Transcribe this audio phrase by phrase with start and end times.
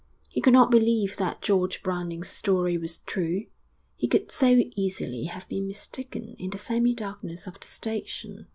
[0.29, 3.45] He could not believe that George Browning's story was true,
[3.95, 8.47] he could so easily have been mistaken in the semi darkness of the station.